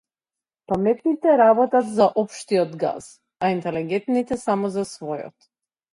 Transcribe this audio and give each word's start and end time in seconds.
Паметните 0.71 1.35
работат 1.41 1.91
за 1.99 2.07
општиот 2.23 2.73
газ, 2.85 3.13
а 3.45 3.53
интелегентните 3.59 4.43
само 4.47 4.77
за 4.79 4.89
својот. 4.95 5.51